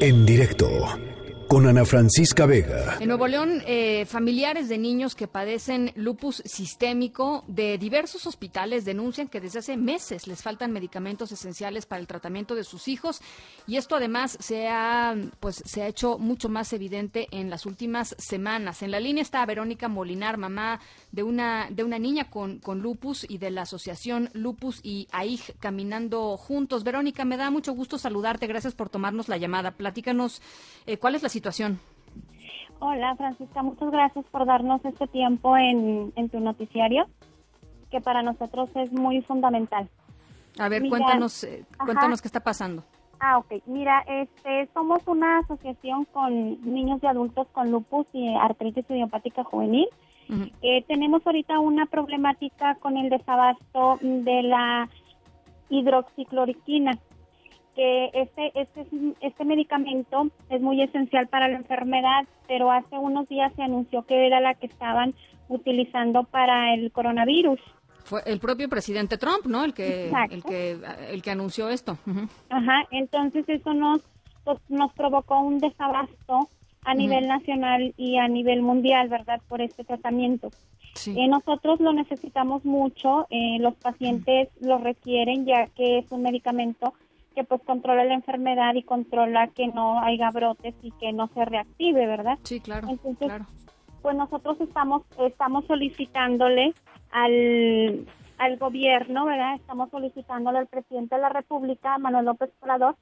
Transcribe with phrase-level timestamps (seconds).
[0.00, 0.68] En directo
[1.48, 2.96] con Ana Francisca Vega.
[3.00, 9.28] En Nuevo León, eh, familiares de niños que padecen lupus sistémico de diversos hospitales denuncian
[9.28, 13.20] que desde hace meses les faltan medicamentos esenciales para el tratamiento de sus hijos
[13.66, 18.14] y esto además se ha, pues, se ha hecho mucho más evidente en las últimas
[18.18, 18.82] semanas.
[18.82, 20.80] En la línea está Verónica Molinar, mamá
[21.12, 25.58] de una, de una niña con, con lupus y de la asociación Lupus y AIG
[25.58, 26.84] Caminando Juntos.
[26.84, 28.46] Verónica, me da mucho gusto saludarte.
[28.46, 29.72] Gracias por tomarnos la llamada.
[29.72, 30.42] Platícanos
[30.86, 31.78] eh, cuál es la situación?
[32.78, 37.06] Hola, Francisca, muchas gracias por darnos este tiempo en, tu noticiario,
[37.90, 39.88] que para nosotros es muy fundamental.
[40.58, 42.84] A ver, cuéntanos, eh, cuéntanos qué está pasando.
[43.20, 43.62] Ah, ok.
[43.66, 46.30] Mira, este, somos una asociación con
[46.62, 49.88] niños y adultos con lupus y artritis idiopática juvenil.
[50.62, 54.88] Eh, tenemos ahorita una problemática con el desabasto de la
[55.68, 56.92] hidroxicloroquina
[57.74, 58.86] que este, este,
[59.20, 64.26] este medicamento es muy esencial para la enfermedad, pero hace unos días se anunció que
[64.26, 65.14] era la que estaban
[65.48, 67.60] utilizando para el coronavirus.
[68.04, 69.64] Fue el propio presidente Trump, ¿no?
[69.64, 70.78] El que, el que,
[71.10, 71.96] el que anunció esto.
[72.50, 74.02] Ajá, entonces eso nos,
[74.68, 76.48] nos provocó un desabasto
[76.84, 79.40] a nivel nacional y a nivel mundial, ¿verdad?
[79.48, 80.50] Por este tratamiento.
[80.94, 81.14] Sí.
[81.18, 86.92] Eh, nosotros lo necesitamos mucho, eh, los pacientes lo requieren ya que es un medicamento
[87.34, 91.44] que pues controla la enfermedad y controla que no haya brotes y que no se
[91.44, 92.38] reactive, ¿verdad?
[92.42, 92.88] Sí, claro.
[92.88, 93.32] Entonces,
[94.02, 96.74] pues nosotros estamos estamos solicitándole
[97.10, 98.06] al
[98.38, 99.54] al gobierno, ¿verdad?
[99.54, 102.96] Estamos solicitándole al presidente de la República, Manuel López Obrador,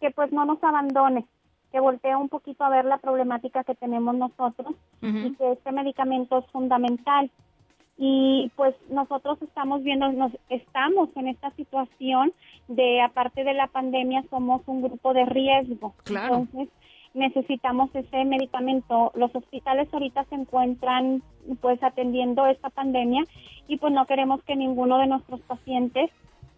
[0.00, 1.26] que pues no nos abandone,
[1.70, 6.38] que voltee un poquito a ver la problemática que tenemos nosotros y que este medicamento
[6.38, 7.30] es fundamental
[7.98, 12.32] y pues nosotros estamos viendo, nos estamos en esta situación
[12.68, 15.94] de aparte de la pandemia somos un grupo de riesgo.
[16.08, 16.68] Entonces
[17.14, 19.10] necesitamos ese medicamento.
[19.16, 21.22] Los hospitales ahorita se encuentran
[21.60, 23.24] pues atendiendo esta pandemia
[23.66, 26.10] y pues no queremos que ninguno de nuestros pacientes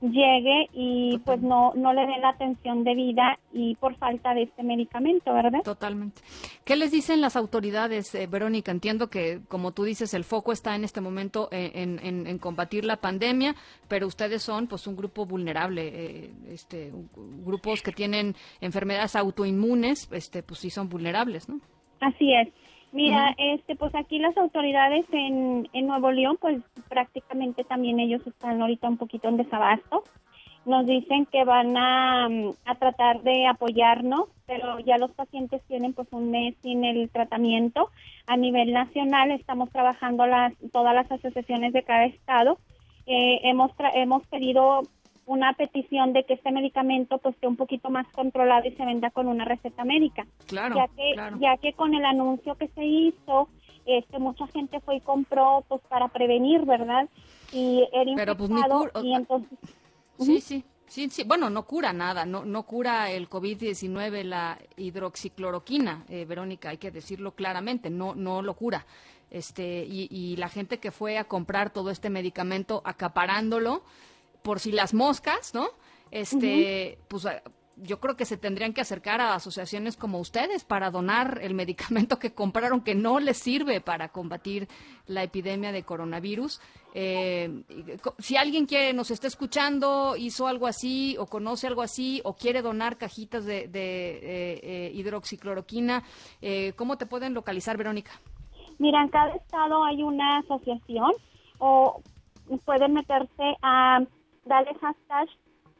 [0.00, 4.62] llegue y pues no, no le den la atención debida y por falta de este
[4.62, 5.62] medicamento, ¿verdad?
[5.62, 6.22] Totalmente.
[6.64, 8.70] ¿Qué les dicen las autoridades, eh, Verónica?
[8.70, 12.96] Entiendo que, como tú dices, el foco está en este momento en, en, combatir la
[12.96, 13.54] pandemia,
[13.88, 16.92] pero ustedes son pues un grupo vulnerable, eh, este,
[17.44, 21.60] grupos que tienen enfermedades autoinmunes, este, pues sí son vulnerables, ¿no?
[22.00, 22.48] Así es.
[22.96, 28.62] Mira, este, pues aquí las autoridades en, en Nuevo León, pues prácticamente también ellos están
[28.62, 30.02] ahorita un poquito en desabasto.
[30.64, 32.24] Nos dicen que van a,
[32.64, 37.90] a tratar de apoyarnos, pero ya los pacientes tienen pues un mes sin el tratamiento.
[38.26, 42.56] A nivel nacional estamos trabajando las, todas las asociaciones de cada estado.
[43.06, 44.84] Eh, hemos, hemos pedido
[45.26, 49.10] una petición de que este medicamento pues esté un poquito más controlado y se venda
[49.10, 50.26] con una receta médica.
[50.46, 53.48] Claro, ya que, ya que con el anuncio que se hizo,
[53.84, 57.08] este mucha gente fue y compró pues para prevenir, ¿verdad?
[57.52, 58.50] Y era Pero, pues,
[59.02, 59.58] y entonces
[60.18, 60.64] Sí, sí.
[60.88, 66.68] Sí, sí, bueno, no cura nada, no, no cura el COVID-19 la hidroxicloroquina, eh, Verónica,
[66.68, 68.86] hay que decirlo claramente, no, no lo cura.
[69.28, 73.82] Este, y, y la gente que fue a comprar todo este medicamento acaparándolo,
[74.46, 75.66] por si las moscas, ¿no?
[76.12, 77.26] Este, pues
[77.78, 82.20] yo creo que se tendrían que acercar a asociaciones como ustedes para donar el medicamento
[82.20, 84.68] que compraron que no les sirve para combatir
[85.08, 86.60] la epidemia de coronavirus.
[86.94, 87.64] Eh,
[88.20, 92.62] si alguien quiere, nos está escuchando, hizo algo así o conoce algo así o quiere
[92.62, 96.04] donar cajitas de, eh, eh, hidroxicloroquina,
[96.76, 98.12] ¿cómo te pueden localizar, Verónica?
[98.78, 101.10] Mira, en cada estado hay una asociación
[101.58, 102.00] o
[102.64, 103.98] pueden meterse a
[104.46, 105.28] dale hashtag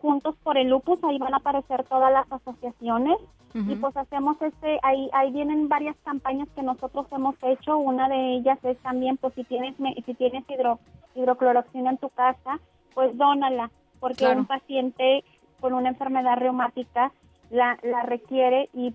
[0.00, 3.18] Juntos por el Lupus, ahí van a aparecer todas las asociaciones.
[3.52, 7.76] Y pues hacemos este, ahí, ahí vienen varias campañas que nosotros hemos hecho.
[7.78, 9.74] Una de ellas es también, pues si tienes,
[10.06, 10.78] si tienes hidro,
[11.16, 12.60] hidrocloroxina en tu casa,
[12.94, 15.24] pues dónala, porque un paciente
[15.60, 17.12] con una enfermedad reumática
[17.50, 18.94] la, la requiere y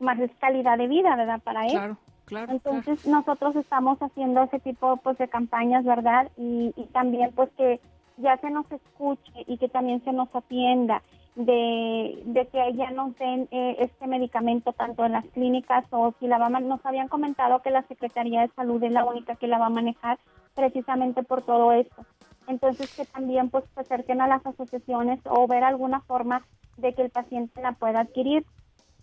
[0.00, 1.40] más es calidad de vida, ¿verdad?
[1.42, 1.72] Para él.
[1.72, 1.96] Claro.
[2.26, 6.30] Claro, Entonces nosotros estamos haciendo ese tipo pues de campañas, ¿verdad?
[6.38, 7.80] Y, y también pues que
[8.16, 11.02] ya se nos escuche y que también se nos atienda,
[11.34, 16.28] de, de que ya nos den eh, este medicamento tanto en las clínicas o si
[16.28, 19.48] la va a, nos habían comentado que la Secretaría de Salud es la única que
[19.48, 20.18] la va a manejar
[20.54, 22.04] precisamente por todo esto.
[22.46, 26.42] Entonces que también pues se acerquen a las asociaciones o ver alguna forma
[26.76, 28.44] de que el paciente la pueda adquirir,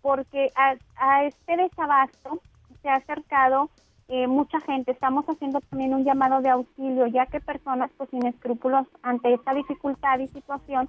[0.00, 2.40] porque a, a este desabasto
[2.82, 3.70] se ha acercado
[4.08, 4.92] eh, mucha gente.
[4.92, 9.54] Estamos haciendo también un llamado de auxilio, ya que personas pues sin escrúpulos ante esta
[9.54, 10.88] dificultad y situación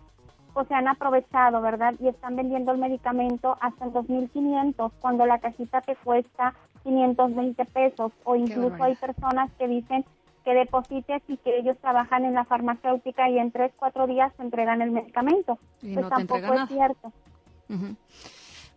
[0.54, 1.96] pues se han aprovechado, ¿verdad?
[2.00, 8.12] Y están vendiendo el medicamento hasta en 2.500, cuando la cajita te cuesta 520 pesos,
[8.24, 10.06] o incluso hay personas que dicen
[10.44, 14.44] que deposites y que ellos trabajan en la farmacéutica y en tres, cuatro días te
[14.44, 15.58] entregan el medicamento.
[15.82, 17.12] Y pues tampoco es cierto.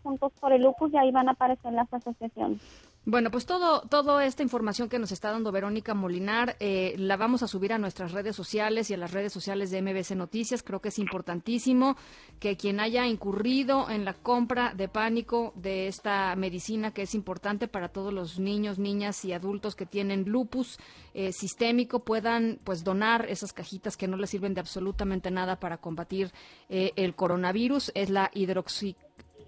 [0.04, 2.62] Juntos por el Lupus y ahí van a aparecer las asociaciones.
[3.04, 7.42] Bueno, pues todo, toda esta información que nos está dando Verónica Molinar eh, la vamos
[7.42, 10.62] a subir a nuestras redes sociales y a las redes sociales de MBC Noticias.
[10.62, 11.98] Creo que es importantísimo
[12.40, 17.68] que quien haya incurrido en la compra de pánico de esta medicina que es importante
[17.68, 20.78] para todos los niños, niñas y adultos que tienen lupus
[21.16, 25.78] eh, sistémico puedan pues donar esas cajitas que no les sirven de absolutamente nada para
[25.78, 26.32] combatir
[26.70, 27.92] eh, el coronavirus.
[27.96, 28.96] Es la hidroxi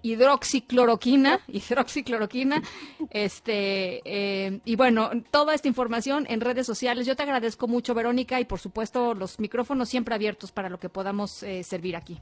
[0.04, 2.62] hidroxicloroquina, hidroxicloroquina,
[3.10, 7.06] este, eh, y bueno, toda esta información en redes sociales.
[7.06, 10.88] Yo te agradezco mucho, Verónica, y por supuesto los micrófonos siempre abiertos para lo que
[10.88, 12.18] podamos eh, servir aquí.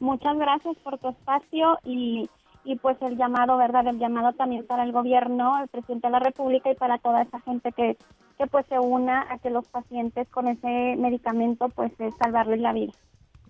[0.00, 2.28] Muchas gracias por tu espacio y,
[2.64, 3.86] y pues el llamado, ¿verdad?
[3.86, 7.40] El llamado también para el gobierno, el presidente de la República y para toda esa
[7.40, 7.96] gente que,
[8.36, 11.92] que pues se una a que los pacientes con ese medicamento pues
[12.22, 12.92] salvarles la vida.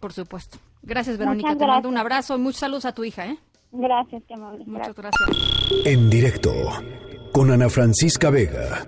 [0.01, 0.59] Por supuesto.
[0.83, 1.57] Gracias, Verónica.
[1.57, 3.39] Te mando un abrazo y muchos saludos a tu hija, ¿eh?
[3.73, 4.65] Gracias, qué amable.
[4.67, 5.29] Muchas gracias.
[5.85, 6.53] En directo
[7.33, 8.87] con Ana Francisca Vega.